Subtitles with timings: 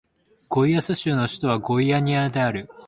[0.47, 2.67] ゴイアス州の州都はゴイアニアである